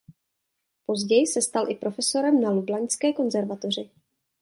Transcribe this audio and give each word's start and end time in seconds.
Později 0.85 1.27
se 1.27 1.41
stal 1.41 1.69
i 1.71 1.75
profesorem 1.75 2.41
na 2.41 2.51
lublaňské 2.51 3.13
konzervatoři. 3.13 3.89